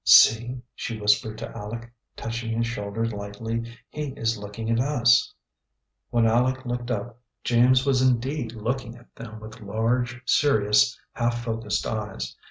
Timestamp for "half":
11.13-11.43